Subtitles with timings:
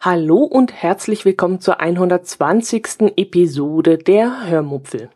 [0.00, 3.16] Hallo und herzlich willkommen zur 120.
[3.16, 5.10] Episode der Hörmupfel.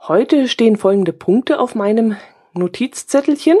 [0.00, 2.16] Heute stehen folgende Punkte auf meinem
[2.52, 3.58] Notizzettelchen.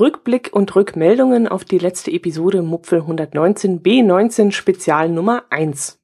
[0.00, 6.00] Rückblick und Rückmeldungen auf die letzte Episode Mupfel 119 B19 Spezial Nummer 1.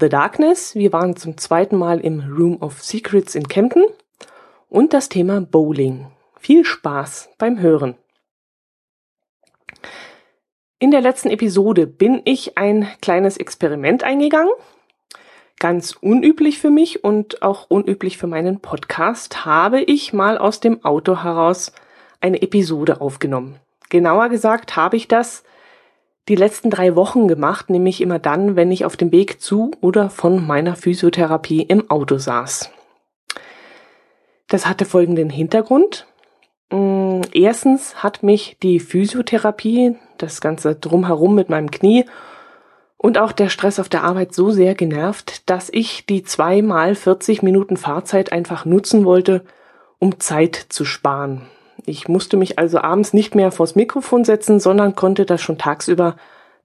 [0.00, 3.84] The Darkness, wir waren zum zweiten Mal im Room of Secrets in Kempten
[4.72, 6.06] und das Thema Bowling.
[6.40, 7.94] Viel Spaß beim Hören.
[10.78, 14.52] In der letzten Episode bin ich ein kleines Experiment eingegangen.
[15.60, 20.82] Ganz unüblich für mich und auch unüblich für meinen Podcast habe ich mal aus dem
[20.84, 21.72] Auto heraus
[22.20, 23.56] eine Episode aufgenommen.
[23.90, 25.44] Genauer gesagt habe ich das
[26.28, 30.08] die letzten drei Wochen gemacht, nämlich immer dann, wenn ich auf dem Weg zu oder
[30.08, 32.70] von meiner Physiotherapie im Auto saß.
[34.52, 36.06] Das hatte folgenden Hintergrund.
[36.70, 42.04] Mm, erstens hat mich die Physiotherapie, das ganze drumherum mit meinem Knie
[42.98, 47.42] und auch der Stress auf der Arbeit so sehr genervt, dass ich die zweimal 40
[47.42, 49.42] Minuten Fahrzeit einfach nutzen wollte,
[49.98, 51.46] um Zeit zu sparen.
[51.86, 56.16] Ich musste mich also abends nicht mehr vors Mikrofon setzen, sondern konnte das schon tagsüber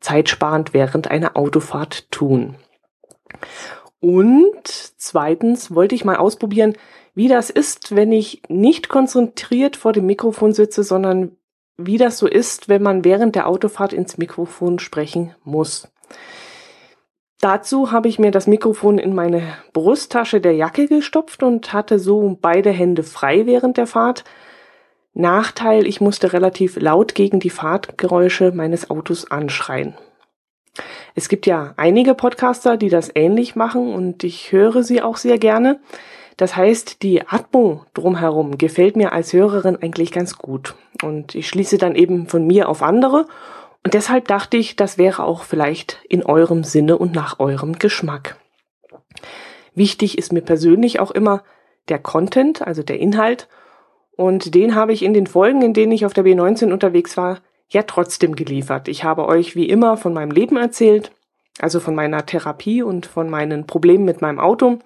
[0.02, 2.56] zeitsparend während einer Autofahrt tun.
[4.02, 6.76] Und zweitens wollte ich mal ausprobieren,
[7.18, 11.32] wie das ist, wenn ich nicht konzentriert vor dem Mikrofon sitze, sondern
[11.76, 15.88] wie das so ist, wenn man während der Autofahrt ins Mikrofon sprechen muss.
[17.42, 19.42] Dazu habe ich mir das Mikrofon in meine
[19.74, 24.24] Brusttasche der Jacke gestopft und hatte so beide Hände frei während der Fahrt.
[25.16, 29.96] Nachteil, ich musste relativ laut gegen die Fahrtgeräusche meines Autos anschreien.
[31.16, 35.40] Es gibt ja einige Podcaster, die das ähnlich machen und ich höre sie auch sehr
[35.40, 35.80] gerne.
[36.38, 40.76] Das heißt, die Atmung drumherum gefällt mir als Hörerin eigentlich ganz gut.
[41.02, 43.26] Und ich schließe dann eben von mir auf andere.
[43.84, 48.38] Und deshalb dachte ich, das wäre auch vielleicht in eurem Sinne und nach eurem Geschmack.
[49.74, 51.44] Wichtig ist mir persönlich auch immer
[51.90, 53.48] der Content, also der Inhalt.
[54.16, 57.40] Und den habe ich in den Folgen, in denen ich auf der B19 unterwegs war,
[57.70, 58.88] ja trotzdem geliefert.
[58.88, 61.12] Ich habe euch wie immer von meinem Leben erzählt,
[61.60, 64.80] also von meiner Therapie und von meinen Problemen mit meinem Auto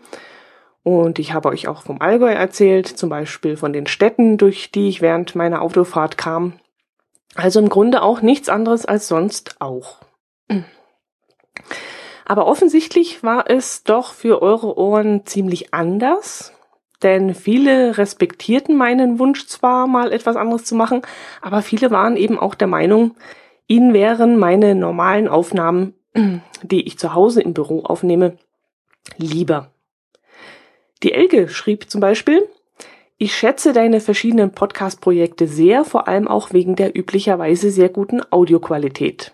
[0.84, 4.90] und ich habe euch auch vom Allgäu erzählt, zum Beispiel von den Städten, durch die
[4.90, 6.54] ich während meiner Autofahrt kam.
[7.36, 10.00] Also im Grunde auch nichts anderes als sonst auch.
[12.26, 16.54] Aber offensichtlich war es doch für eure Ohren ziemlich anders,
[17.04, 21.02] denn viele respektierten meinen Wunsch zwar mal etwas anderes zu machen,
[21.42, 23.16] aber viele waren eben auch der Meinung,
[23.68, 25.94] ihnen wären meine normalen Aufnahmen,
[26.64, 28.38] die ich zu Hause im Büro aufnehme,
[29.18, 29.72] lieber.
[31.04, 32.48] Die Elke schrieb zum Beispiel,
[33.18, 39.34] ich schätze deine verschiedenen Podcast-Projekte sehr, vor allem auch wegen der üblicherweise sehr guten Audioqualität.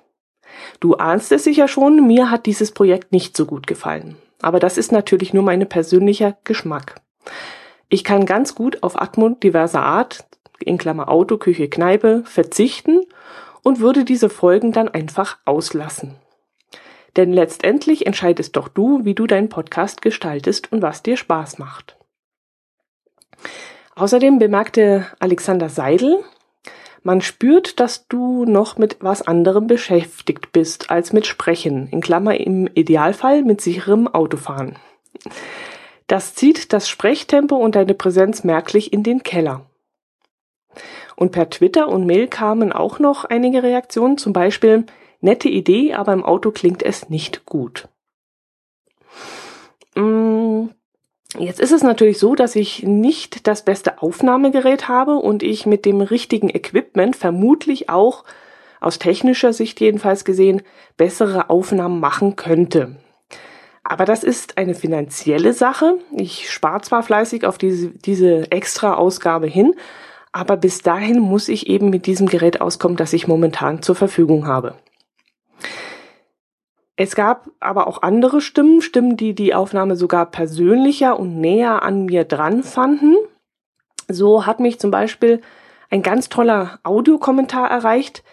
[0.79, 4.17] Du ahnst es sicher schon, mir hat dieses Projekt nicht so gut gefallen.
[4.41, 7.01] Aber das ist natürlich nur mein persönlicher Geschmack.
[7.89, 10.25] Ich kann ganz gut auf Atmo diverser Art,
[10.59, 13.01] in Klammer Auto, Küche, Kneipe, verzichten
[13.63, 16.15] und würde diese Folgen dann einfach auslassen.
[17.17, 21.97] Denn letztendlich entscheidest doch du, wie du deinen Podcast gestaltest und was dir Spaß macht.
[23.95, 26.23] Außerdem bemerkte Alexander Seidel,
[27.01, 32.39] man spürt, dass du noch mit was anderem beschäftigt bist als mit Sprechen, in Klammer
[32.39, 34.75] im Idealfall mit sicherem Autofahren.
[36.05, 39.65] Das zieht das Sprechtempo und deine Präsenz merklich in den Keller.
[41.15, 44.85] Und per Twitter und Mail kamen auch noch einige Reaktionen, zum Beispiel,
[45.21, 47.87] Nette Idee, aber im Auto klingt es nicht gut.
[49.95, 50.67] Mm,
[51.37, 55.85] jetzt ist es natürlich so, dass ich nicht das beste Aufnahmegerät habe und ich mit
[55.85, 58.23] dem richtigen Equipment vermutlich auch
[58.79, 60.61] aus technischer Sicht jedenfalls gesehen
[60.97, 62.97] bessere Aufnahmen machen könnte.
[63.83, 65.95] Aber das ist eine finanzielle Sache.
[66.11, 69.75] Ich spare zwar fleißig auf diese, diese extra Ausgabe hin,
[70.33, 74.45] aber bis dahin muss ich eben mit diesem Gerät auskommen, das ich momentan zur Verfügung
[74.45, 74.75] habe.
[76.99, 82.05] Es gab aber auch andere Stimmen, Stimmen, die die Aufnahme sogar persönlicher und näher an
[82.05, 83.15] mir dran fanden.
[84.07, 85.41] So hat mich zum Beispiel
[85.91, 88.23] ein ganz toller Audiokommentar erreicht,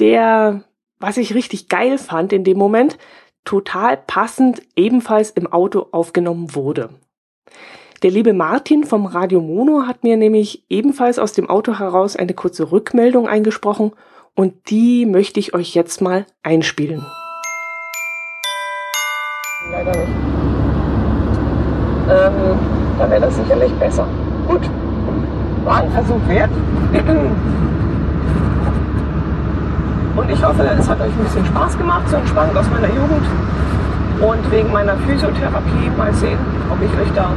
[0.00, 0.64] der,
[0.98, 2.98] was ich richtig geil fand in dem Moment,
[3.44, 6.90] total passend ebenfalls im Auto aufgenommen wurde.
[8.02, 12.34] Der liebe Martin vom Radio Mono hat mir nämlich ebenfalls aus dem Auto heraus eine
[12.34, 13.92] kurze Rückmeldung eingesprochen
[14.34, 17.06] und die möchte ich euch jetzt mal einspielen.
[19.70, 20.12] Leider nicht.
[22.10, 22.58] Ähm,
[22.98, 24.06] da wäre das sicherlich besser.
[24.48, 24.68] Gut,
[25.64, 26.50] war ein Versuch wert.
[30.16, 33.26] Und ich hoffe, es hat euch ein bisschen Spaß gemacht, so entspannt aus meiner Jugend.
[34.20, 36.38] Und wegen meiner Physiotherapie mal sehen,
[36.70, 37.30] ob ich euch da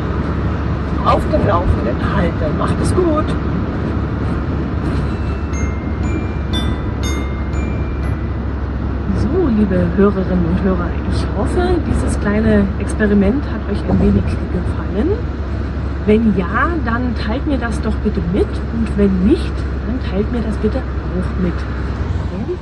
[1.06, 2.50] auf dem Laufenden halte.
[2.58, 3.26] Macht es gut!
[9.58, 15.12] Liebe Hörerinnen und Hörer, ich hoffe, dieses kleine Experiment hat euch ein wenig gefallen.
[16.06, 19.54] Wenn ja, dann teilt mir das doch bitte mit und wenn nicht,
[19.88, 21.54] dann teilt mir das bitte auch mit.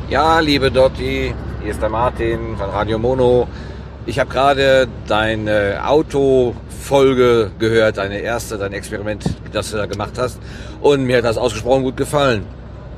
[0.10, 3.48] Ja, liebe Dotti, hier ist der Martin von Radio Mono.
[4.06, 10.40] Ich habe gerade deine Autofolge gehört, deine erste, dein Experiment, das du da gemacht hast.
[10.80, 12.44] Und mir hat das ausgesprochen gut gefallen.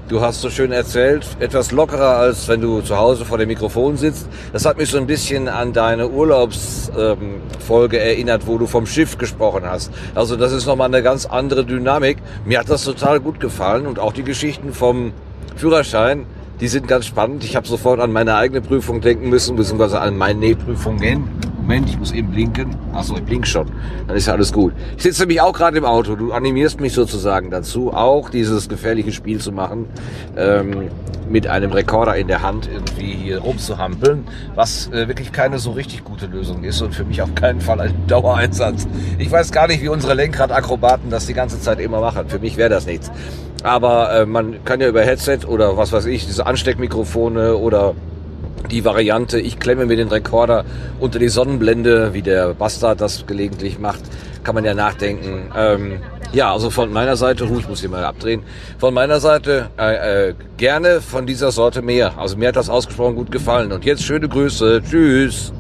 [0.08, 3.98] Du hast so schön erzählt, etwas lockerer, als wenn du zu Hause vor dem Mikrofon
[3.98, 4.30] sitzt.
[4.54, 9.18] Das hat mich so ein bisschen an deine Urlaubsfolge ähm, erinnert, wo du vom Schiff
[9.18, 9.92] gesprochen hast.
[10.14, 12.20] Also das ist nochmal eine ganz andere Dynamik.
[12.46, 15.12] Mir hat das total gut gefallen und auch die Geschichten vom
[15.56, 16.28] Führerschein,
[16.60, 17.44] die sind ganz spannend.
[17.44, 21.28] Ich habe sofort an meine eigene Prüfung denken müssen, beziehungsweise an meine Prüfungen.
[21.66, 22.76] Moment, ich muss eben blinken.
[22.94, 23.66] Achso, ich blink schon.
[24.06, 24.72] Dann ist ja alles gut.
[24.98, 26.16] Ich sitze nämlich auch gerade im Auto.
[26.16, 29.88] Du animierst mich sozusagen dazu, auch dieses gefährliche Spiel zu machen,
[30.38, 30.90] ähm,
[31.28, 36.04] mit einem Rekorder in der Hand irgendwie hier rumzuhampeln, was äh, wirklich keine so richtig
[36.04, 38.88] gute Lösung ist und für mich auf keinen Fall ein Dauereinsatz.
[39.18, 42.30] Ich weiß gar nicht, wie unsere Lenkradakrobaten das die ganze Zeit immer machen.
[42.30, 43.12] Für mich wäre das nichts.
[43.64, 47.96] Aber äh, man kann ja über Headset oder was weiß ich, diese Ansteckmikrofone oder
[48.70, 50.66] die Variante, ich klemme mir den Rekorder
[51.00, 54.02] unter die Sonnenblende, wie der Bastard das gelegentlich macht,
[54.44, 55.52] kann man ja nachdenken.
[55.56, 56.00] Ähm,
[56.34, 58.44] ja, also von meiner Seite, hu, ich muss hier mal abdrehen,
[58.78, 62.18] von meiner Seite äh, äh, gerne von dieser Sorte mehr.
[62.18, 63.72] Also mir hat das ausgesprochen gut gefallen.
[63.72, 64.82] Und jetzt schöne Grüße.
[64.84, 65.54] Tschüss.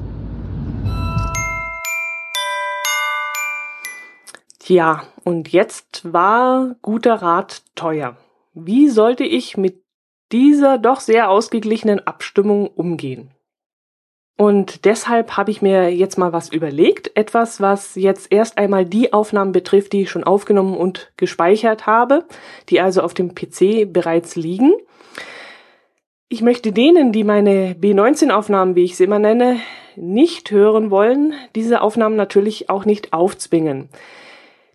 [4.68, 8.18] Ja, und jetzt war guter Rat teuer.
[8.54, 9.85] Wie sollte ich mit
[10.36, 13.32] dieser doch sehr ausgeglichenen Abstimmung umgehen.
[14.38, 19.14] Und deshalb habe ich mir jetzt mal was überlegt, etwas, was jetzt erst einmal die
[19.14, 22.26] Aufnahmen betrifft, die ich schon aufgenommen und gespeichert habe,
[22.68, 24.74] die also auf dem PC bereits liegen.
[26.28, 29.62] Ich möchte denen, die meine B19-Aufnahmen, wie ich sie immer nenne,
[29.96, 33.88] nicht hören wollen, diese Aufnahmen natürlich auch nicht aufzwingen.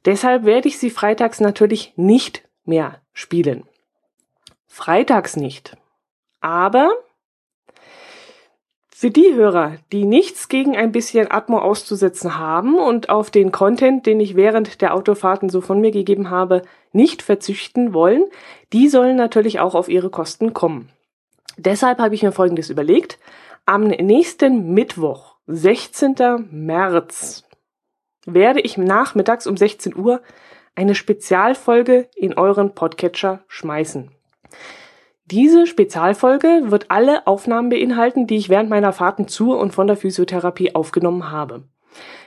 [0.06, 3.64] Deshalb werde ich sie freitags natürlich nicht mehr spielen.
[4.72, 5.76] Freitags nicht.
[6.40, 6.92] Aber
[8.94, 14.06] für die Hörer, die nichts gegen ein bisschen Atmo auszusetzen haben und auf den Content,
[14.06, 16.62] den ich während der Autofahrten so von mir gegeben habe,
[16.92, 18.26] nicht verzüchten wollen,
[18.72, 20.88] die sollen natürlich auch auf ihre Kosten kommen.
[21.56, 23.18] Deshalb habe ich mir Folgendes überlegt.
[23.66, 26.14] Am nächsten Mittwoch, 16.
[26.52, 27.42] März,
[28.24, 30.22] werde ich nachmittags um 16 Uhr
[30.76, 34.12] eine Spezialfolge in euren Podcatcher schmeißen.
[35.26, 39.96] Diese Spezialfolge wird alle Aufnahmen beinhalten, die ich während meiner Fahrten zur und von der
[39.96, 41.62] Physiotherapie aufgenommen habe.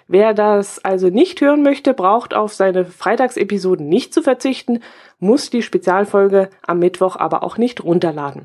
[0.07, 4.79] Wer das also nicht hören möchte, braucht auf seine Freitagsepisoden nicht zu verzichten,
[5.19, 8.43] muss die Spezialfolge am Mittwoch aber auch nicht runterladen.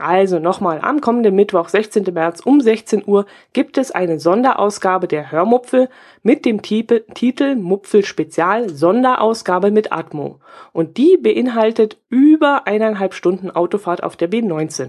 [0.00, 2.04] Also nochmal, am kommenden Mittwoch, 16.
[2.14, 5.90] März um 16 Uhr gibt es eine Sonderausgabe der Hörmupfel
[6.22, 10.40] mit dem Titel Mupfel Spezial Sonderausgabe mit Atmo.
[10.72, 14.88] Und die beinhaltet über eineinhalb Stunden Autofahrt auf der B19.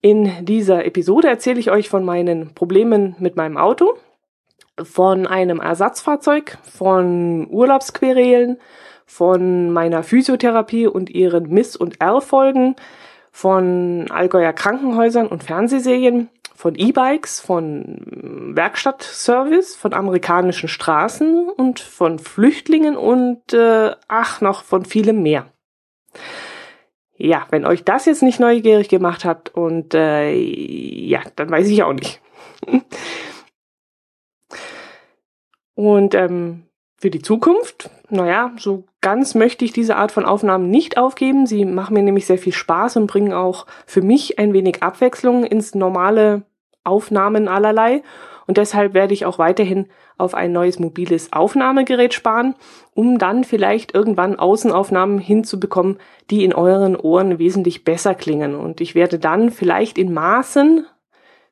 [0.00, 3.98] In dieser Episode erzähle ich euch von meinen Problemen mit meinem Auto,
[4.82, 8.58] von einem Ersatzfahrzeug, von Urlaubsquerelen,
[9.04, 12.74] von meiner Physiotherapie und ihren Miss- und R-Folgen,
[13.30, 18.00] von Allgäuer Krankenhäusern und Fernsehserien, von E-Bikes, von
[18.56, 25.46] Werkstattservice, von amerikanischen Straßen und von Flüchtlingen und äh, ach, noch von vielem mehr.
[27.16, 31.82] Ja, wenn euch das jetzt nicht neugierig gemacht hat und äh, ja, dann weiß ich
[31.82, 32.20] auch nicht.
[35.74, 36.67] und ähm,
[37.00, 41.46] für die Zukunft, naja, so ganz möchte ich diese Art von Aufnahmen nicht aufgeben.
[41.46, 45.44] Sie machen mir nämlich sehr viel Spaß und bringen auch für mich ein wenig Abwechslung
[45.44, 46.42] ins normale
[46.82, 48.02] Aufnahmen allerlei.
[48.48, 49.86] Und deshalb werde ich auch weiterhin
[50.16, 52.56] auf ein neues mobiles Aufnahmegerät sparen,
[52.94, 55.98] um dann vielleicht irgendwann Außenaufnahmen hinzubekommen,
[56.30, 58.56] die in euren Ohren wesentlich besser klingen.
[58.56, 60.86] Und ich werde dann vielleicht in Maßen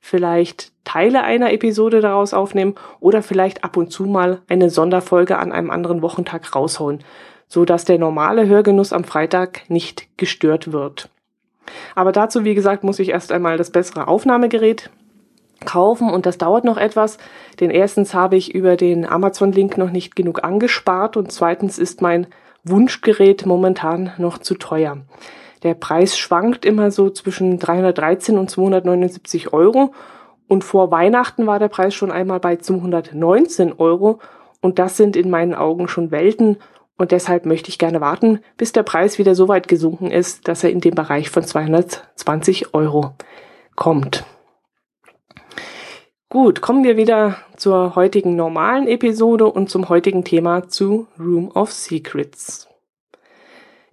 [0.07, 5.51] vielleicht Teile einer Episode daraus aufnehmen oder vielleicht ab und zu mal eine Sonderfolge an
[5.51, 7.01] einem anderen Wochentag raushauen,
[7.49, 11.09] so dass der normale Hörgenuss am Freitag nicht gestört wird.
[11.97, 14.91] Aber dazu, wie gesagt, muss ich erst einmal das bessere Aufnahmegerät
[15.65, 17.19] kaufen und das dauert noch etwas.
[17.59, 22.29] Denn erstens habe ich über den Amazon-Link noch nicht genug angespart und zweitens ist mein
[22.63, 24.99] Wunschgerät momentan noch zu teuer.
[25.67, 29.93] Der Preis schwankt immer so zwischen 313 und 279 Euro
[30.47, 34.21] und vor Weihnachten war der Preis schon einmal bei 219 Euro
[34.61, 36.59] und das sind in meinen Augen schon Welten
[36.97, 40.63] und deshalb möchte ich gerne warten, bis der Preis wieder so weit gesunken ist, dass
[40.63, 43.15] er in den Bereich von 220 Euro
[43.75, 44.25] kommt.
[46.29, 51.73] Gut, kommen wir wieder zur heutigen normalen Episode und zum heutigen Thema zu Room of
[51.73, 52.69] Secrets.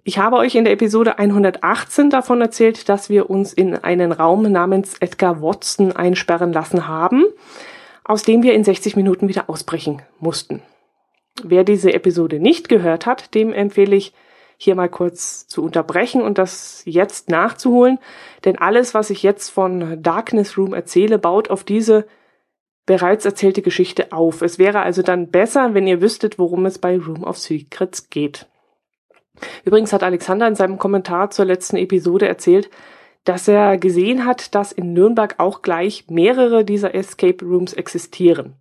[0.06, 4.42] Ich habe euch in der Episode 118 davon erzählt, dass wir uns in einen Raum
[4.42, 7.24] namens Edgar Watson einsperren lassen haben,
[8.04, 10.60] aus dem wir in 60 Minuten wieder ausbrechen mussten.
[11.42, 14.12] Wer diese Episode nicht gehört hat, dem empfehle ich
[14.58, 17.98] hier mal kurz zu unterbrechen und das jetzt nachzuholen,
[18.44, 22.06] denn alles, was ich jetzt von Darkness Room erzähle, baut auf diese
[22.84, 24.42] bereits erzählte Geschichte auf.
[24.42, 28.46] Es wäre also dann besser, wenn ihr wüsstet, worum es bei Room of Secrets geht.
[29.64, 32.70] Übrigens hat Alexander in seinem Kommentar zur letzten Episode erzählt,
[33.24, 38.54] dass er gesehen hat, dass in Nürnberg auch gleich mehrere dieser Escape Rooms existieren.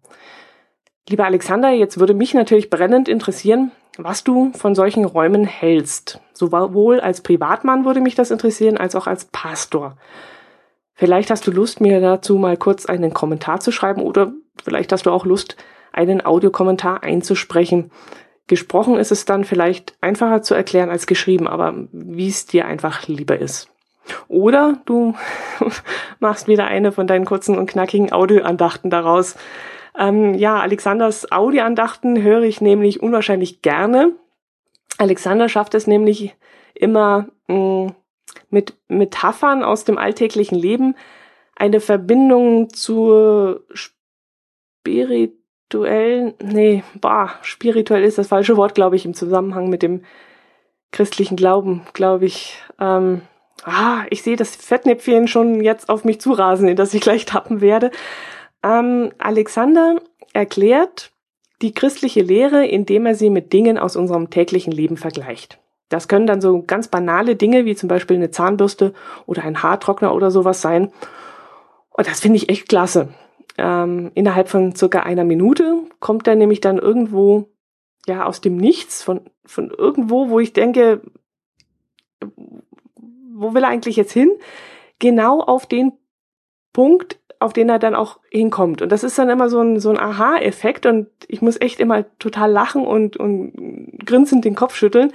[1.09, 6.21] Lieber Alexander, jetzt würde mich natürlich brennend interessieren, was du von solchen Räumen hältst.
[6.33, 9.97] Sowohl als Privatmann würde mich das interessieren, als auch als Pastor.
[10.93, 14.31] Vielleicht hast du Lust, mir dazu mal kurz einen Kommentar zu schreiben oder
[14.63, 15.57] vielleicht hast du auch Lust,
[15.91, 17.91] einen Audiokommentar einzusprechen.
[18.47, 23.07] Gesprochen ist es dann vielleicht einfacher zu erklären als geschrieben, aber wie es dir einfach
[23.07, 23.69] lieber ist.
[24.27, 25.15] Oder du
[26.19, 29.35] machst wieder eine von deinen kurzen und knackigen Audioandachten daraus.
[29.97, 34.11] Ähm, ja, Alexanders Audioandachten höre ich nämlich unwahrscheinlich gerne.
[34.97, 36.35] Alexander schafft es nämlich
[36.73, 37.95] immer mh, mm,
[38.49, 40.95] mit Metaphern aus dem alltäglichen Leben
[41.55, 43.65] eine Verbindung zur
[45.73, 50.03] spirituellen, nee, bah, spirituell ist das falsche Wort, glaube ich, im Zusammenhang mit dem
[50.91, 52.57] christlichen Glauben, glaube ich.
[52.79, 53.21] Ähm,
[53.63, 57.59] ah, ich sehe das Fettnäpfchen schon jetzt auf mich zurasen, in das ich gleich tappen
[57.59, 57.89] werde.
[58.61, 59.99] Ähm, Alexander
[60.33, 61.11] erklärt
[61.63, 65.59] die christliche Lehre, indem er sie mit Dingen aus unserem täglichen Leben vergleicht.
[65.89, 68.93] Das können dann so ganz banale Dinge wie zum Beispiel eine Zahnbürste
[69.25, 70.91] oder ein Haartrockner oder sowas sein.
[71.89, 73.09] Und das finde ich echt klasse.
[73.57, 77.49] Ähm, innerhalb von circa einer Minute kommt er nämlich dann irgendwo,
[78.07, 81.01] ja, aus dem Nichts, von, von irgendwo, wo ich denke,
[83.33, 84.31] wo will er eigentlich jetzt hin?
[84.99, 85.93] Genau auf den
[86.71, 88.81] Punkt, auf den er dann auch hinkommt.
[88.81, 92.05] Und das ist dann immer so ein, so ein Aha-Effekt und ich muss echt immer
[92.17, 93.53] total lachen und, und
[94.05, 95.11] grinsend den Kopf schütteln.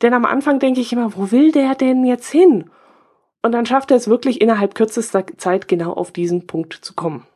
[0.00, 2.70] Denn am Anfang denke ich immer, wo will der denn jetzt hin?
[3.42, 7.26] Und dann schafft er es wirklich innerhalb kürzester Zeit genau auf diesen Punkt zu kommen.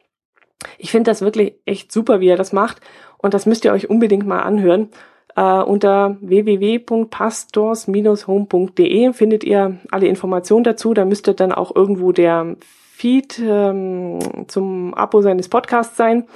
[0.78, 2.80] Ich finde das wirklich echt super, wie er das macht.
[3.18, 4.90] Und das müsst ihr euch unbedingt mal anhören.
[5.34, 10.92] Uh, unter www.pastors-home.de findet ihr alle Informationen dazu.
[10.92, 12.56] Da müsste dann auch irgendwo der
[13.02, 16.26] Feed ähm, zum Abo seines Podcasts sein.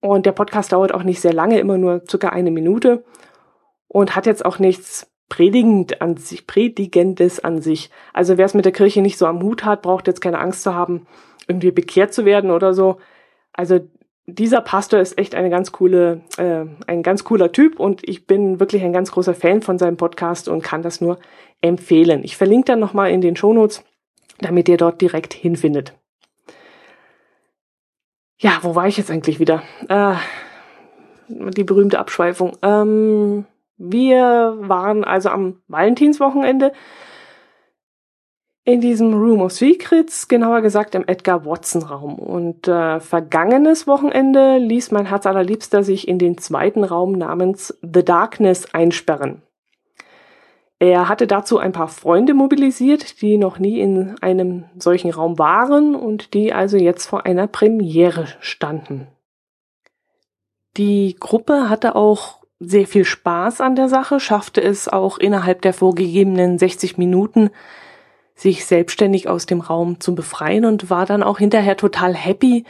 [0.00, 3.04] Und der Podcast dauert auch nicht sehr lange, immer nur circa eine Minute
[3.88, 7.90] und hat jetzt auch nichts predigend an sich, predigendes an sich.
[8.12, 10.62] Also wer es mit der Kirche nicht so am Hut hat, braucht jetzt keine Angst
[10.62, 11.06] zu haben,
[11.46, 12.98] irgendwie bekehrt zu werden oder so.
[13.54, 13.80] Also
[14.26, 18.60] dieser Pastor ist echt eine ganz coole, äh, ein ganz cooler Typ und ich bin
[18.60, 21.18] wirklich ein ganz großer Fan von seinem Podcast und kann das nur
[21.60, 22.22] empfehlen.
[22.24, 23.84] Ich verlinke dann nochmal in den Shownotes
[24.38, 25.94] damit ihr dort direkt hinfindet.
[28.38, 29.62] Ja, wo war ich jetzt eigentlich wieder?
[29.88, 30.14] Äh,
[31.28, 32.56] die berühmte Abschweifung.
[32.62, 33.46] Ähm,
[33.76, 36.72] wir waren also am Valentinswochenende
[38.64, 42.14] in diesem Room of Secrets, genauer gesagt im Edgar Watson Raum.
[42.18, 48.04] Und äh, vergangenes Wochenende ließ mein Herz allerliebster sich in den zweiten Raum namens The
[48.04, 49.42] Darkness einsperren.
[50.78, 55.94] Er hatte dazu ein paar Freunde mobilisiert, die noch nie in einem solchen Raum waren
[55.94, 59.06] und die also jetzt vor einer Premiere standen.
[60.76, 65.74] Die Gruppe hatte auch sehr viel Spaß an der Sache, schaffte es auch innerhalb der
[65.74, 67.50] vorgegebenen 60 Minuten,
[68.34, 72.64] sich selbstständig aus dem Raum zu befreien und war dann auch hinterher total happy,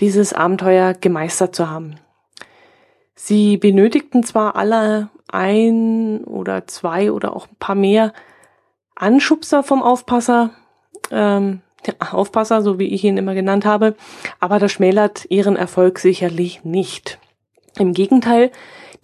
[0.00, 1.96] dieses Abenteuer gemeistert zu haben.
[3.14, 8.12] Sie benötigten zwar alle ein oder zwei oder auch ein paar mehr
[8.96, 10.50] Anschubser vom Aufpasser,
[11.10, 11.60] ähm,
[11.98, 13.94] Aufpasser, so wie ich ihn immer genannt habe,
[14.40, 17.18] aber das schmälert ihren Erfolg sicherlich nicht.
[17.78, 18.50] Im Gegenteil,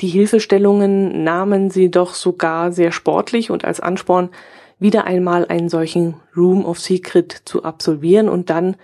[0.01, 4.31] die Hilfestellungen nahmen sie doch sogar sehr sportlich und als Ansporn,
[4.81, 8.77] wieder einmal einen solchen Room of Secret zu absolvieren und dann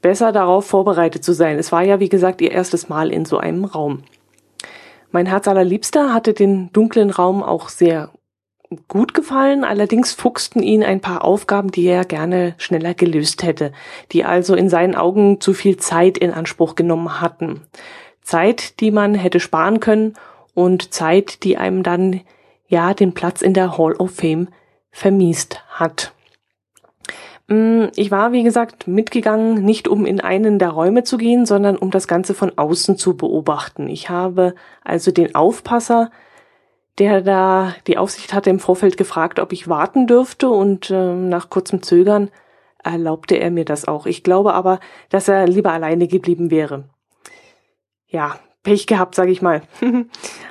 [0.00, 1.58] besser darauf vorbereitet zu sein.
[1.58, 4.02] Es war ja, wie gesagt, ihr erstes Mal in so einem Raum.
[5.12, 8.10] Mein Herz allerliebster hatte den dunklen Raum auch sehr
[8.88, 13.72] gut gefallen, allerdings fuchsten ihn ein paar Aufgaben, die er gerne schneller gelöst hätte,
[14.12, 17.60] die also in seinen Augen zu viel Zeit in Anspruch genommen hatten.
[18.22, 20.14] Zeit, die man hätte sparen können
[20.54, 22.22] und Zeit, die einem dann
[22.66, 24.48] ja den Platz in der Hall of Fame
[24.92, 26.12] vermiest hat.
[27.48, 31.76] Mm, ich war, wie gesagt, mitgegangen, nicht um in einen der Räume zu gehen, sondern
[31.76, 33.88] um das Ganze von außen zu beobachten.
[33.88, 36.10] Ich habe also den Aufpasser
[36.98, 41.50] der da die Aufsicht hatte im Vorfeld gefragt, ob ich warten dürfte und äh, nach
[41.50, 42.30] kurzem Zögern
[42.82, 44.06] erlaubte er mir das auch.
[44.06, 46.84] Ich glaube aber, dass er lieber alleine geblieben wäre.
[48.08, 49.62] Ja, Pech gehabt, sage ich mal.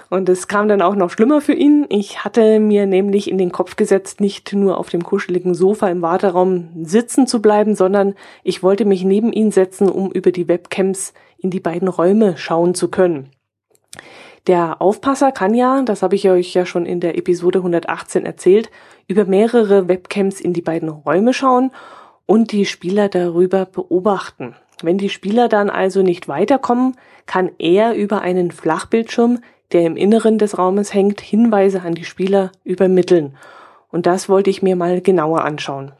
[0.09, 1.85] und es kam dann auch noch schlimmer für ihn.
[1.89, 6.01] Ich hatte mir nämlich in den Kopf gesetzt, nicht nur auf dem kuscheligen Sofa im
[6.01, 11.13] Warteraum sitzen zu bleiben, sondern ich wollte mich neben ihn setzen, um über die Webcams
[11.37, 13.29] in die beiden Räume schauen zu können.
[14.47, 18.71] Der Aufpasser kann ja, das habe ich euch ja schon in der Episode 118 erzählt,
[19.07, 21.71] über mehrere Webcams in die beiden Räume schauen
[22.25, 24.55] und die Spieler darüber beobachten.
[24.81, 29.39] Wenn die Spieler dann also nicht weiterkommen, kann er über einen Flachbildschirm,
[29.71, 33.37] der im Inneren des Raumes hängt, Hinweise an die Spieler übermitteln.
[33.89, 35.91] Und das wollte ich mir mal genauer anschauen.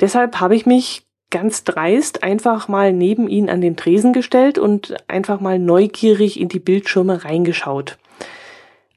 [0.00, 4.94] Deshalb habe ich mich ganz dreist einfach mal neben ihn an den Tresen gestellt und
[5.08, 7.98] einfach mal neugierig in die Bildschirme reingeschaut.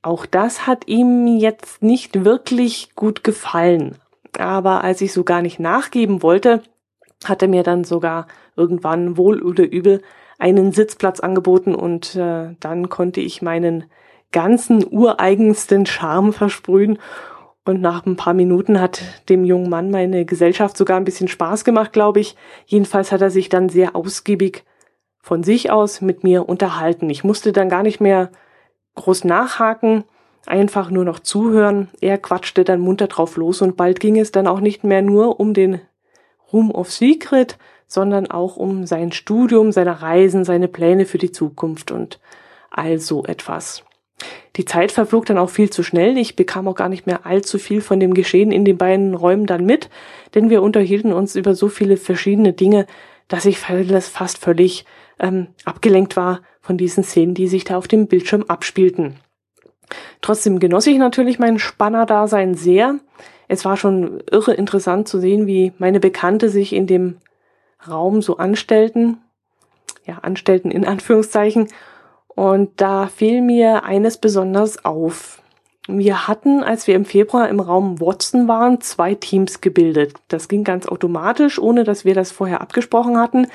[0.01, 3.95] Auch das hat ihm jetzt nicht wirklich gut gefallen.
[4.37, 6.61] Aber als ich so gar nicht nachgeben wollte,
[7.23, 10.01] hat er mir dann sogar irgendwann wohl oder übel
[10.37, 13.85] einen Sitzplatz angeboten und äh, dann konnte ich meinen
[14.31, 16.99] ganzen ureigensten Charme versprühen
[17.65, 21.63] und nach ein paar Minuten hat dem jungen Mann meine Gesellschaft sogar ein bisschen Spaß
[21.63, 22.35] gemacht, glaube ich.
[22.67, 24.63] Jedenfalls hat er sich dann sehr ausgiebig
[25.19, 27.09] von sich aus mit mir unterhalten.
[27.09, 28.29] Ich musste dann gar nicht mehr
[28.93, 30.03] groß nachhaken,
[30.45, 31.89] einfach nur noch zuhören.
[32.01, 35.39] Er quatschte dann munter drauf los und bald ging es dann auch nicht mehr nur
[35.39, 35.81] um den
[36.55, 41.91] Room of Secret, sondern auch um sein Studium, seine Reisen, seine Pläne für die Zukunft
[41.91, 42.19] und
[42.71, 43.83] all so etwas.
[44.55, 46.17] Die Zeit verflog dann auch viel zu schnell.
[46.17, 49.45] Ich bekam auch gar nicht mehr allzu viel von dem Geschehen in den beiden Räumen
[49.45, 49.89] dann mit,
[50.33, 52.87] denn wir unterhielten uns über so viele verschiedene Dinge,
[53.27, 54.85] dass ich fast völlig
[55.19, 59.15] ähm, abgelenkt war von diesen Szenen, die sich da auf dem Bildschirm abspielten.
[60.21, 62.99] Trotzdem genoss ich natürlich mein Spanner-Dasein sehr.
[63.47, 67.17] Es war schon irre interessant zu sehen, wie meine Bekannte sich in dem
[67.87, 69.17] Raum so anstellten.
[70.05, 71.67] Ja, anstellten in Anführungszeichen
[72.35, 75.41] und da fiel mir eines besonders auf.
[75.87, 80.15] Wir hatten, als wir im Februar im Raum Watson waren, zwei Teams gebildet.
[80.27, 83.47] Das ging ganz automatisch, ohne dass wir das vorher abgesprochen hatten.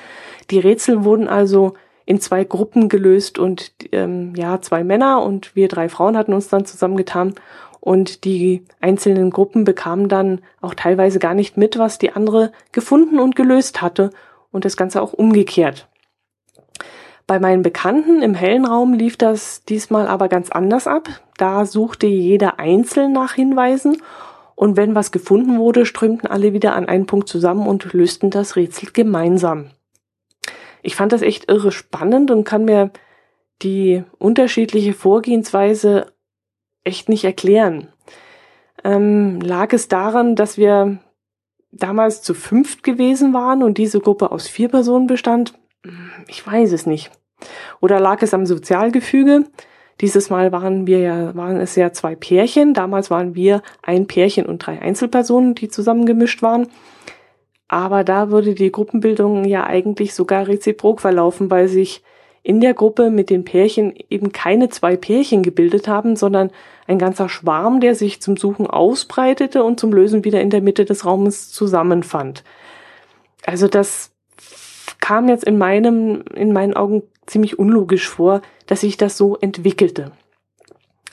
[0.50, 1.74] Die Rätsel wurden also
[2.07, 6.48] in zwei Gruppen gelöst und ähm, ja, zwei Männer und wir drei Frauen hatten uns
[6.48, 7.35] dann zusammengetan
[7.81, 13.19] und die einzelnen Gruppen bekamen dann auch teilweise gar nicht mit, was die andere gefunden
[13.19, 14.11] und gelöst hatte
[14.53, 15.88] und das Ganze auch umgekehrt.
[17.27, 21.09] Bei meinen Bekannten im hellen Raum lief das diesmal aber ganz anders ab.
[21.38, 23.99] Da suchte jeder einzeln nach Hinweisen
[24.57, 28.57] und wenn was gefunden wurde, strömten alle wieder an einen Punkt zusammen und lösten das
[28.57, 29.71] Rätsel gemeinsam.
[30.83, 32.90] Ich fand das echt irre spannend und kann mir
[33.62, 36.12] die unterschiedliche Vorgehensweise
[36.85, 37.88] echt nicht erklären.
[38.85, 40.99] Ähm, lag es daran, dass wir
[41.73, 45.55] damals zu fünft gewesen waren und diese Gruppe aus vier Personen bestand?
[46.29, 47.11] Ich weiß es nicht.
[47.81, 49.45] Oder lag es am Sozialgefüge?
[50.01, 52.73] Dieses Mal waren wir ja, waren es ja zwei Pärchen.
[52.75, 56.69] Damals waren wir ein Pärchen und drei Einzelpersonen, die zusammengemischt waren.
[57.69, 62.03] Aber da würde die Gruppenbildung ja eigentlich sogar reziprok verlaufen, weil sich
[62.42, 66.50] in der Gruppe mit den Pärchen eben keine zwei Pärchen gebildet haben, sondern
[66.87, 70.85] ein ganzer Schwarm, der sich zum Suchen ausbreitete und zum Lösen wieder in der Mitte
[70.85, 72.42] des Raumes zusammenfand.
[73.44, 74.12] Also das
[75.00, 80.12] kam jetzt in meinem, in meinen Augen ziemlich unlogisch vor, dass sich das so entwickelte.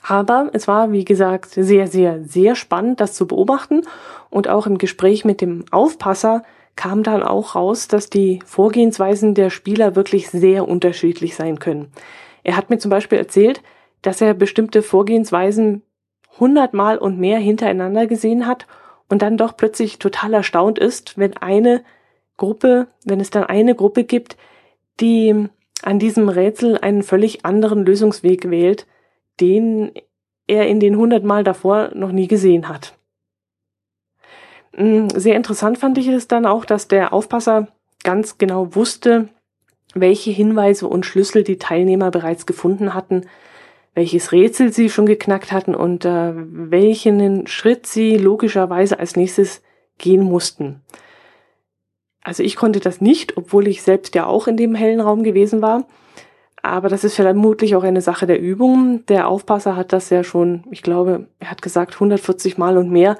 [0.07, 3.81] Aber es war, wie gesagt, sehr, sehr, sehr spannend, das zu beobachten.
[4.29, 6.43] Und auch im Gespräch mit dem Aufpasser
[6.77, 11.91] kam dann auch raus, dass die Vorgehensweisen der Spieler wirklich sehr unterschiedlich sein können.
[12.43, 13.61] Er hat mir zum Beispiel erzählt,
[14.01, 15.81] dass er bestimmte Vorgehensweisen
[16.39, 18.67] hundertmal und mehr hintereinander gesehen hat
[19.09, 21.83] und dann doch plötzlich total erstaunt ist, wenn eine
[22.37, 24.37] Gruppe, wenn es dann eine Gruppe gibt,
[24.99, 25.49] die
[25.81, 28.87] an diesem Rätsel einen völlig anderen Lösungsweg wählt,
[29.39, 29.91] den
[30.47, 32.96] er in den hundertmal davor noch nie gesehen hat.
[34.77, 37.67] Mm, sehr interessant fand ich es dann auch, dass der Aufpasser
[38.03, 39.27] ganz genau wusste,
[39.93, 43.25] welche Hinweise und Schlüssel die Teilnehmer bereits gefunden hatten,
[43.95, 49.63] welches Rätsel sie schon geknackt hatten und äh, welchen Schritt sie logischerweise als nächstes
[49.97, 50.81] gehen mussten.
[52.23, 55.63] Also ich konnte das nicht, obwohl ich selbst ja auch in dem hellen Raum gewesen
[55.63, 55.85] war.
[56.61, 59.05] Aber das ist vermutlich auch eine Sache der Übung.
[59.07, 63.17] Der Aufpasser hat das ja schon, ich glaube, er hat gesagt 140 Mal und mehr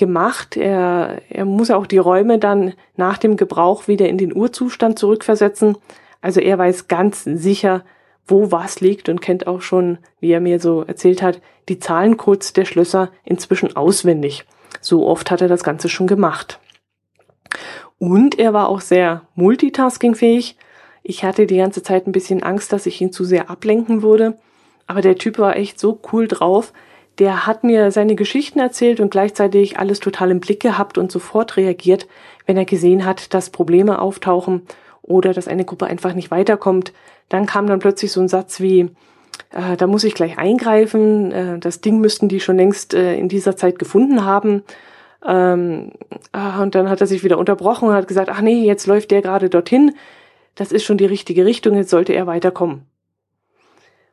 [0.00, 0.56] gemacht.
[0.56, 5.76] Er, er muss auch die Räume dann nach dem Gebrauch wieder in den Urzustand zurückversetzen.
[6.20, 7.84] Also er weiß ganz sicher,
[8.26, 12.54] wo was liegt und kennt auch schon, wie er mir so erzählt hat, die Zahlencodes
[12.54, 14.46] der Schlösser inzwischen auswendig.
[14.80, 16.58] So oft hat er das Ganze schon gemacht.
[17.98, 20.56] Und er war auch sehr multitaskingfähig.
[21.02, 24.38] Ich hatte die ganze Zeit ein bisschen Angst, dass ich ihn zu sehr ablenken würde.
[24.86, 26.72] Aber der Typ war echt so cool drauf.
[27.20, 31.56] Der hat mir seine Geschichten erzählt und gleichzeitig alles total im Blick gehabt und sofort
[31.56, 32.08] reagiert,
[32.46, 34.62] wenn er gesehen hat, dass Probleme auftauchen
[35.02, 36.92] oder dass eine Gruppe einfach nicht weiterkommt.
[37.28, 38.90] Dann kam dann plötzlich so ein Satz wie,
[39.52, 43.28] äh, da muss ich gleich eingreifen, äh, das Ding müssten die schon längst äh, in
[43.28, 44.64] dieser Zeit gefunden haben.
[45.24, 45.92] Ähm,
[46.32, 49.12] äh, und dann hat er sich wieder unterbrochen und hat gesagt, ach nee, jetzt läuft
[49.12, 49.92] der gerade dorthin
[50.54, 52.82] das ist schon die richtige Richtung, jetzt sollte er weiterkommen.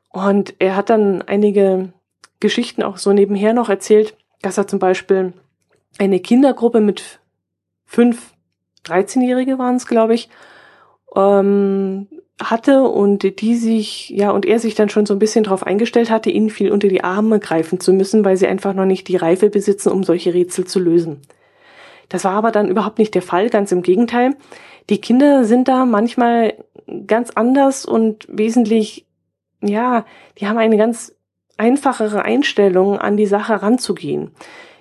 [0.10, 1.92] Und er hat dann einige
[2.40, 5.34] Geschichten auch so nebenher noch erzählt, dass er zum Beispiel
[5.98, 7.20] eine Kindergruppe mit
[7.86, 8.34] fünf
[8.86, 10.30] 13-Jährige waren es, glaube ich,
[11.16, 12.08] ähm,
[12.42, 16.12] hatte und die sich, ja, und er sich dann schon so ein bisschen darauf eingestellt
[16.12, 19.16] hatte, ihnen viel unter die Arme greifen zu müssen, weil sie einfach noch nicht die
[19.16, 21.22] Reife besitzen, um solche Rätsel zu lösen.
[22.10, 24.36] Das war aber dann überhaupt nicht der Fall, ganz im Gegenteil.
[24.90, 26.54] Die Kinder sind da manchmal
[27.08, 29.06] ganz anders und wesentlich,
[29.62, 30.06] ja,
[30.38, 31.17] die haben eine ganz
[31.58, 34.32] einfachere Einstellung, an die Sache ranzugehen.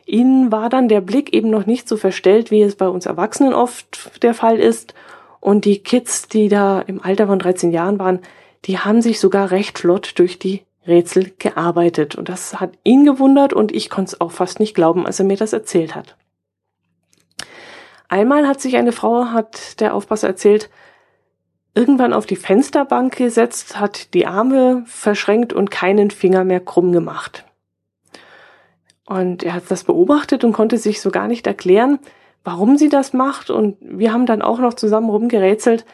[0.06, 3.54] Ihnen war dann der Blick eben noch nicht so verstellt, wie es bei uns Erwachsenen
[3.54, 4.94] oft der Fall ist.
[5.40, 8.20] Und die Kids, die da im Alter von 13 Jahren waren,
[8.64, 12.14] die haben sich sogar recht flott durch die Rätsel gearbeitet.
[12.14, 15.26] Und das hat ihn gewundert und ich konnte es auch fast nicht glauben, als er
[15.26, 16.16] mir das erzählt hat.
[18.08, 20.70] Einmal hat sich eine Frau, hat der Aufpasser erzählt,
[21.76, 27.44] irgendwann auf die Fensterbank gesetzt, hat die Arme verschränkt und keinen Finger mehr krumm gemacht.
[29.04, 32.00] Und er hat das beobachtet und konnte sich so gar nicht erklären,
[32.42, 33.50] warum sie das macht.
[33.50, 35.84] Und wir haben dann auch noch zusammen rumgerätselt,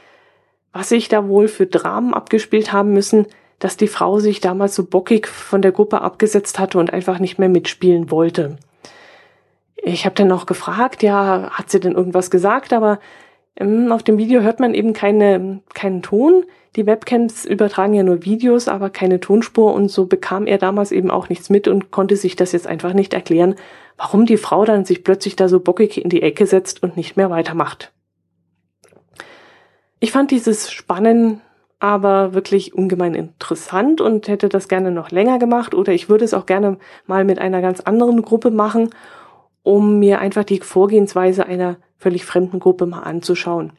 [0.73, 3.27] was sich da wohl für Dramen abgespielt haben müssen,
[3.59, 7.39] dass die Frau sich damals so bockig von der Gruppe abgesetzt hatte und einfach nicht
[7.39, 8.57] mehr mitspielen wollte.
[9.77, 12.73] Ich habe dann auch gefragt, ja, hat sie denn irgendwas gesagt?
[12.73, 13.01] Aber
[13.61, 16.45] auf dem Video hört man eben keine, keinen Ton.
[16.75, 21.11] Die Webcams übertragen ja nur Videos, aber keine Tonspur und so bekam er damals eben
[21.11, 23.57] auch nichts mit und konnte sich das jetzt einfach nicht erklären,
[23.99, 27.17] warum die Frau dann sich plötzlich da so bockig in die Ecke setzt und nicht
[27.17, 27.93] mehr weitermacht.
[30.01, 31.43] Ich fand dieses Spannen
[31.79, 36.33] aber wirklich ungemein interessant und hätte das gerne noch länger gemacht oder ich würde es
[36.33, 38.91] auch gerne mal mit einer ganz anderen Gruppe machen
[39.63, 43.73] um mir einfach die Vorgehensweise einer völlig fremden Gruppe mal anzuschauen.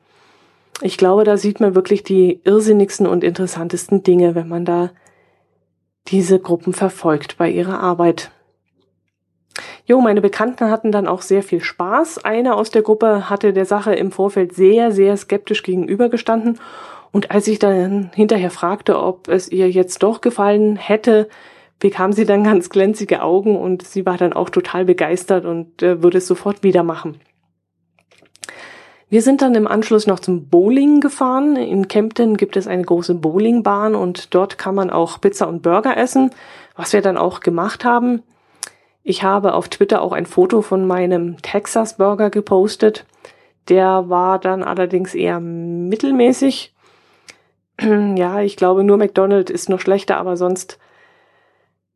[0.82, 4.92] Ich glaube, da sieht man wirklich die irrsinnigsten und interessantesten Dinge, wenn man da
[6.08, 8.32] diese Gruppen verfolgt bei ihrer Arbeit.
[9.86, 12.24] Jo, meine Bekannten hatten dann auch sehr viel Spaß.
[12.26, 16.60] Eine aus der Gruppe hatte der Sache im Vorfeld sehr, sehr skeptisch gegenübergestanden.
[17.12, 21.30] Und als ich dann hinterher fragte, ob es ihr jetzt doch gefallen hätte,
[21.80, 26.02] bekam sie dann ganz glänzige Augen und sie war dann auch total begeistert und äh,
[26.02, 27.20] würde es sofort wieder machen.
[29.14, 31.56] Wir sind dann im Anschluss noch zum Bowling gefahren.
[31.56, 35.96] In Kempten gibt es eine große Bowlingbahn und dort kann man auch Pizza und Burger
[35.98, 36.32] essen,
[36.76, 38.24] was wir dann auch gemacht haben.
[39.04, 43.06] Ich habe auf Twitter auch ein Foto von meinem Texas Burger gepostet.
[43.70, 46.74] Der war dann allerdings eher mittelmäßig.
[48.16, 50.80] Ja, ich glaube, nur McDonald's ist noch schlechter, aber sonst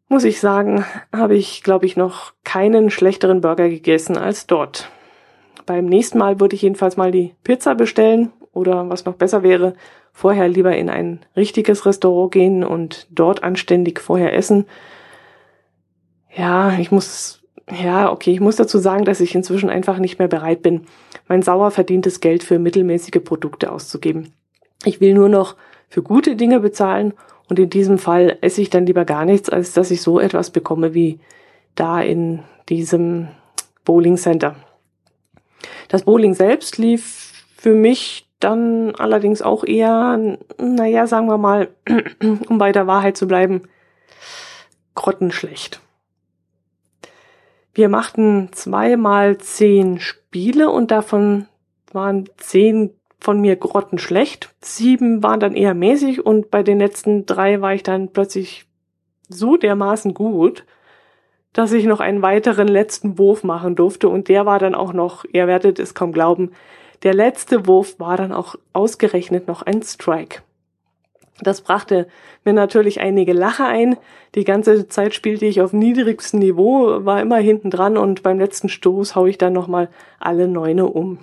[0.10, 4.89] muss ich sagen, habe ich, glaube ich, noch keinen schlechteren Burger gegessen als dort.
[5.65, 9.74] Beim nächsten Mal würde ich jedenfalls mal die Pizza bestellen oder was noch besser wäre,
[10.13, 14.65] vorher lieber in ein richtiges Restaurant gehen und dort anständig vorher essen.
[16.36, 20.28] Ja, ich muss, ja, okay, ich muss dazu sagen, dass ich inzwischen einfach nicht mehr
[20.28, 20.88] bereit bin,
[21.28, 24.34] mein sauer verdientes Geld für mittelmäßige Produkte auszugeben.
[24.86, 25.56] Ich will nur noch
[25.89, 27.13] für gute Dinge bezahlen
[27.50, 30.52] und in diesem Fall esse ich dann lieber gar nichts, als dass ich so etwas
[30.52, 31.20] bekomme wie
[31.76, 33.30] da in diesem
[33.86, 34.56] Bowling Center.
[35.88, 41.70] Das Bowling selbst lief für mich dann allerdings auch eher, naja, sagen wir mal,
[42.50, 43.64] um bei der Wahrheit zu bleiben,
[44.96, 45.82] grottenschlecht.
[47.74, 51.48] Wir machten zweimal zehn Spiele und davon
[51.94, 54.54] waren zehn von mir grottenschlecht.
[54.62, 58.66] Sieben waren dann eher mäßig und bei den letzten drei war ich dann plötzlich
[59.30, 60.66] so dermaßen gut,
[61.54, 65.26] dass ich noch einen weiteren letzten Wurf machen durfte und der war dann auch noch,
[65.32, 66.52] ihr werdet es kaum glauben,
[67.04, 70.42] der letzte Wurf war dann auch ausgerechnet noch ein Strike.
[71.42, 72.08] Das brachte
[72.46, 73.98] mir natürlich einige Lacher ein.
[74.34, 78.70] Die ganze Zeit spielte ich auf niedrigstem Niveau, war immer hinten dran und beim letzten
[78.70, 81.20] Stoß hau ich dann nochmal alle Neune um.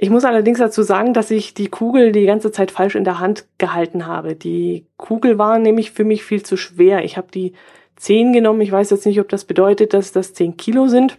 [0.00, 3.18] Ich muss allerdings dazu sagen, dass ich die Kugel die ganze Zeit falsch in der
[3.18, 4.36] Hand gehalten habe.
[4.36, 7.04] Die Kugel war nämlich für mich viel zu schwer.
[7.04, 7.52] Ich habe die
[7.96, 8.60] 10 genommen.
[8.60, 11.18] Ich weiß jetzt nicht, ob das bedeutet, dass das 10 Kilo sind.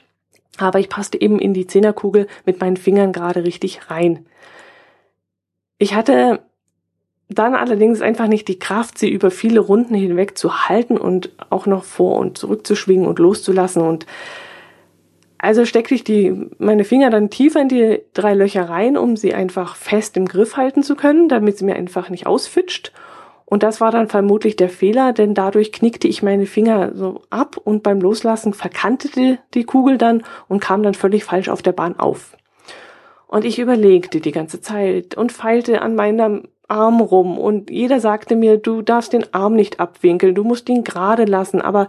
[0.58, 4.26] Aber ich passte eben in die Zehnerkugel mit meinen Fingern gerade richtig rein.
[5.78, 6.40] Ich hatte
[7.28, 11.66] dann allerdings einfach nicht die Kraft, sie über viele Runden hinweg zu halten und auch
[11.66, 13.82] noch vor und zurück zu schwingen und loszulassen.
[13.82, 14.06] Und
[15.40, 19.34] also steckte ich die, meine Finger dann tiefer in die drei Löcher rein, um sie
[19.34, 22.92] einfach fest im Griff halten zu können, damit sie mir einfach nicht ausfitscht.
[23.46, 27.58] Und das war dann vermutlich der Fehler, denn dadurch knickte ich meine Finger so ab
[27.58, 31.98] und beim Loslassen verkantete die Kugel dann und kam dann völlig falsch auf der Bahn
[31.98, 32.38] auf.
[33.26, 38.36] Und ich überlegte die ganze Zeit und feilte an meinem Arm rum und jeder sagte
[38.36, 41.88] mir, du darfst den Arm nicht abwinkeln, du musst ihn gerade lassen, aber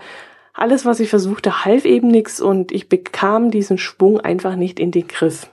[0.53, 4.91] alles, was ich versuchte, half eben nichts und ich bekam diesen Schwung einfach nicht in
[4.91, 5.51] den Griff.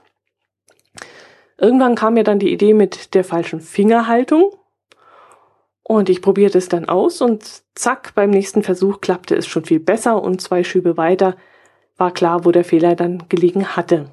[1.56, 4.52] Irgendwann kam mir dann die Idee mit der falschen Fingerhaltung
[5.82, 9.80] und ich probierte es dann aus und zack, beim nächsten Versuch klappte es schon viel
[9.80, 11.36] besser und zwei Schübe weiter
[11.96, 14.10] war klar, wo der Fehler dann gelegen hatte.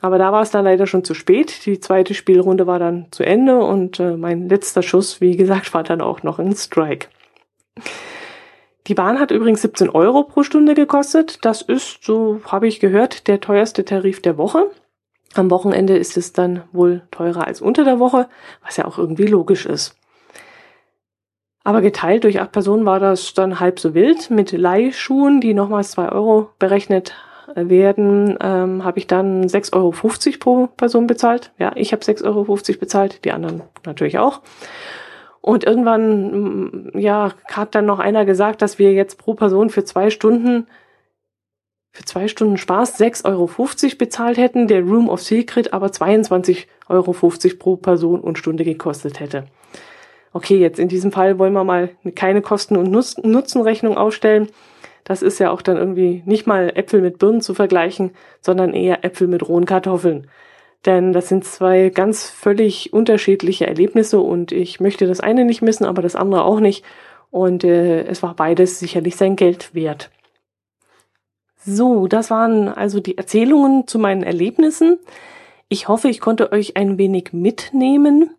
[0.00, 1.66] Aber da war es dann leider schon zu spät.
[1.66, 5.82] Die zweite Spielrunde war dann zu Ende und äh, mein letzter Schuss, wie gesagt, war
[5.82, 7.08] dann auch noch ein Strike.
[8.90, 11.38] Die Bahn hat übrigens 17 Euro pro Stunde gekostet.
[11.44, 14.68] Das ist, so habe ich gehört, der teuerste Tarif der Woche.
[15.34, 18.28] Am Wochenende ist es dann wohl teurer als unter der Woche,
[18.64, 19.94] was ja auch irgendwie logisch ist.
[21.62, 24.28] Aber geteilt durch acht Personen war das dann halb so wild.
[24.28, 27.14] Mit Leihschuhen, die nochmals zwei Euro berechnet
[27.54, 29.92] werden, ähm, habe ich dann 6,50 Euro
[30.40, 31.52] pro Person bezahlt.
[31.58, 34.40] Ja, ich habe 6,50 Euro bezahlt, die anderen natürlich auch.
[35.40, 39.84] Und irgendwann, mm, ja, hat dann noch einer gesagt, dass wir jetzt pro Person für
[39.84, 40.66] zwei Stunden,
[41.92, 47.12] für zwei Stunden Spaß 6,50 Euro bezahlt hätten, der Room of Secret aber 22,50 Euro
[47.58, 49.46] pro Person und Stunde gekostet hätte.
[50.32, 54.48] Okay, jetzt in diesem Fall wollen wir mal keine Kosten- und Nutzenrechnung aufstellen.
[55.02, 59.04] Das ist ja auch dann irgendwie nicht mal Äpfel mit Birnen zu vergleichen, sondern eher
[59.04, 60.28] Äpfel mit rohen Kartoffeln.
[60.86, 65.84] Denn das sind zwei ganz völlig unterschiedliche Erlebnisse und ich möchte das eine nicht missen,
[65.84, 66.84] aber das andere auch nicht.
[67.30, 70.10] Und äh, es war beides sicherlich sein Geld wert.
[71.62, 74.98] So, das waren also die Erzählungen zu meinen Erlebnissen.
[75.68, 78.30] Ich hoffe, ich konnte euch ein wenig mitnehmen.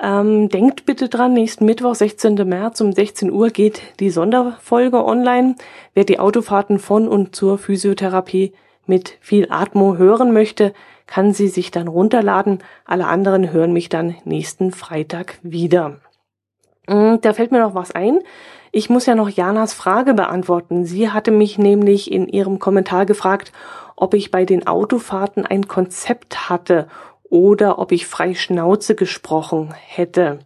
[0.00, 2.34] Ähm, denkt bitte dran, nächsten Mittwoch, 16.
[2.46, 5.56] März um 16 Uhr geht die Sonderfolge online.
[5.94, 8.52] Wer die Autofahrten von und zur Physiotherapie
[8.84, 10.74] mit viel Atmo hören möchte,
[11.06, 12.58] kann sie sich dann runterladen.
[12.84, 16.00] Alle anderen hören mich dann nächsten Freitag wieder.
[16.88, 18.20] Mm, da fällt mir noch was ein.
[18.72, 20.84] Ich muss ja noch Janas Frage beantworten.
[20.84, 23.52] Sie hatte mich nämlich in ihrem Kommentar gefragt,
[23.96, 26.88] ob ich bei den Autofahrten ein Konzept hatte
[27.28, 30.40] oder ob ich frei Schnauze gesprochen hätte.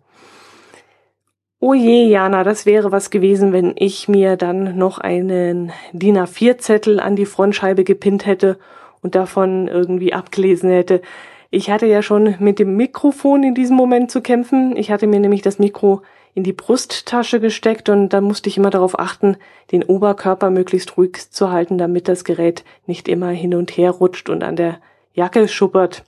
[1.59, 7.01] Oh je, Jana, das wäre was gewesen, wenn ich mir dann noch einen DIN A4-Zettel
[7.01, 8.59] an die Frontscheibe gepinnt hätte
[9.03, 11.03] und davon irgendwie abgelesen hätte.
[11.51, 14.77] Ich hatte ja schon mit dem Mikrofon in diesem Moment zu kämpfen.
[14.77, 16.03] Ich hatte mir nämlich das Mikro
[16.35, 19.37] in die Brusttasche gesteckt und da musste ich immer darauf achten,
[19.73, 24.29] den Oberkörper möglichst ruhig zu halten, damit das Gerät nicht immer hin und her rutscht
[24.31, 24.81] und an der
[25.13, 26.05] Jacke schuppert.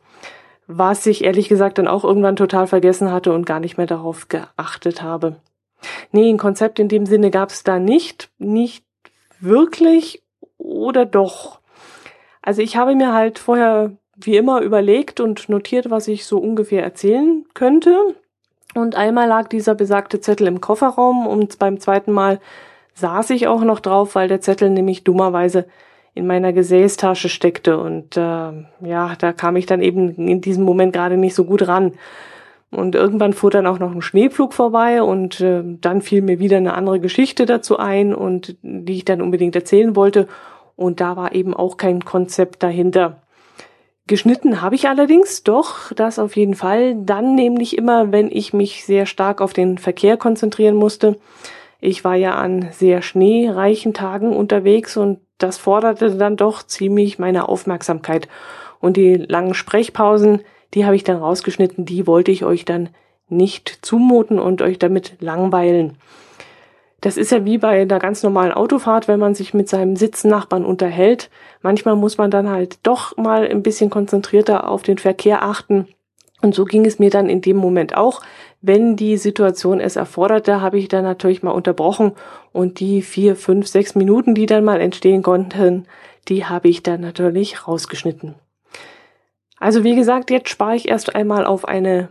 [0.68, 4.28] Was ich ehrlich gesagt dann auch irgendwann total vergessen hatte und gar nicht mehr darauf
[4.28, 5.37] geachtet habe.
[6.12, 8.31] Nee, ein Konzept in dem Sinne gab es da nicht.
[8.38, 8.85] Nicht
[9.40, 10.22] wirklich
[10.57, 11.61] oder doch.
[12.42, 16.83] Also ich habe mir halt vorher wie immer überlegt und notiert, was ich so ungefähr
[16.83, 18.14] erzählen könnte.
[18.74, 22.40] Und einmal lag dieser besagte Zettel im Kofferraum und beim zweiten Mal
[22.94, 25.66] saß ich auch noch drauf, weil der Zettel nämlich dummerweise
[26.14, 27.78] in meiner Gesäßtasche steckte.
[27.78, 31.66] Und äh, ja, da kam ich dann eben in diesem Moment gerade nicht so gut
[31.68, 31.92] ran.
[32.70, 36.57] Und irgendwann fuhr dann auch noch ein Schneepflug vorbei und äh, dann fiel mir wieder
[36.57, 40.26] eine andere Geschichte dazu ein und die ich dann unbedingt erzählen wollte.
[40.83, 43.23] Und da war eben auch kein Konzept dahinter.
[44.09, 46.97] Geschnitten habe ich allerdings, doch, das auf jeden Fall.
[46.97, 51.18] Dann nämlich immer, wenn ich mich sehr stark auf den Verkehr konzentrieren musste.
[51.81, 57.49] Ich war ja an sehr schneereichen Tagen unterwegs und das forderte dann doch ziemlich meine
[57.49, 58.29] Aufmerksamkeit.
[58.81, 60.42] Und die langen Sprechpausen,
[60.75, 62.88] die habe ich dann rausgeschnitten, die wollte ich euch dann
[63.29, 65.97] nicht zumuten und euch damit langweilen.
[67.02, 70.64] Das ist ja wie bei einer ganz normalen Autofahrt, wenn man sich mit seinem Sitznachbarn
[70.64, 71.30] unterhält.
[71.60, 75.88] Manchmal muss man dann halt doch mal ein bisschen konzentrierter auf den Verkehr achten.
[76.42, 78.22] Und so ging es mir dann in dem Moment auch.
[78.60, 82.12] Wenn die Situation es erforderte, habe ich dann natürlich mal unterbrochen
[82.52, 85.86] und die vier, fünf, sechs Minuten, die dann mal entstehen konnten,
[86.28, 88.36] die habe ich dann natürlich rausgeschnitten.
[89.58, 92.10] Also wie gesagt, jetzt spare ich erst einmal auf eine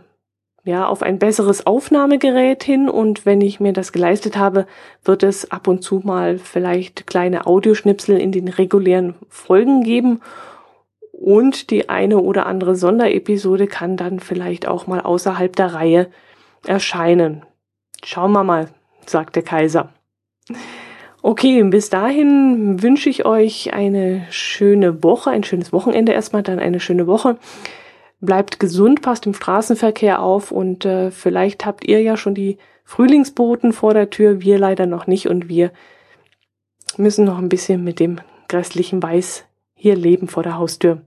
[0.64, 4.66] ja, auf ein besseres Aufnahmegerät hin und wenn ich mir das geleistet habe,
[5.04, 10.20] wird es ab und zu mal vielleicht kleine Audioschnipsel in den regulären Folgen geben
[11.10, 16.08] und die eine oder andere Sonderepisode kann dann vielleicht auch mal außerhalb der Reihe
[16.66, 17.44] erscheinen.
[18.04, 18.68] Schauen wir mal,
[19.06, 19.90] sagt der Kaiser.
[21.22, 26.80] Okay, bis dahin wünsche ich euch eine schöne Woche, ein schönes Wochenende erstmal, dann eine
[26.80, 27.36] schöne Woche.
[28.22, 33.72] Bleibt gesund, passt im Straßenverkehr auf und äh, vielleicht habt ihr ja schon die Frühlingsboten
[33.72, 35.72] vor der Tür, wir leider noch nicht und wir
[36.96, 41.02] müssen noch ein bisschen mit dem grässlichen Weiß hier leben vor der Haustür.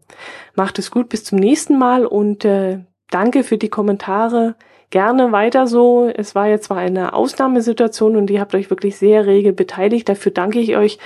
[0.56, 4.56] Macht es gut, bis zum nächsten Mal und äh, danke für die Kommentare
[4.90, 6.12] gerne weiter so.
[6.14, 10.10] Es war jetzt zwar eine Ausnahmesituation und ihr habt euch wirklich sehr rege beteiligt.
[10.10, 11.00] Dafür danke ich euch.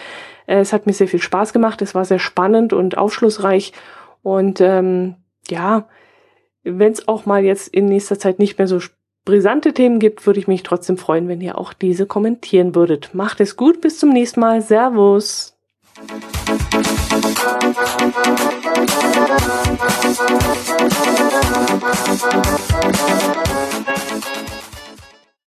[0.48, 1.84] Äh, es hat mir sehr viel Spaß gemacht.
[1.84, 3.74] Es war sehr spannend und aufschlussreich.
[4.24, 5.16] Und ähm,
[5.52, 5.88] ja,
[6.64, 8.80] wenn es auch mal jetzt in nächster Zeit nicht mehr so
[9.26, 13.14] brisante Themen gibt, würde ich mich trotzdem freuen, wenn ihr auch diese kommentieren würdet.
[13.14, 14.62] Macht es gut, bis zum nächsten Mal.
[14.62, 15.56] Servus.